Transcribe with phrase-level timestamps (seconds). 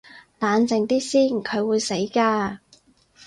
[0.39, 2.57] 冷靜啲先，佢會死㗎